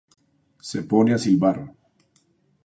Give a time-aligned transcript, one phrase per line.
[0.69, 1.61] Se pone a silbar.